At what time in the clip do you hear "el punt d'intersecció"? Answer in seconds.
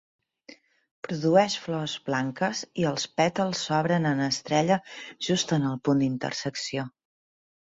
5.75-6.89